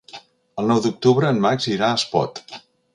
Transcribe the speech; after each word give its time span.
El 0.61 0.71
nou 0.71 0.81
d'octubre 0.87 1.31
en 1.35 1.45
Max 1.47 1.71
irà 1.77 1.91
a 1.93 2.03
Espot. 2.03 2.47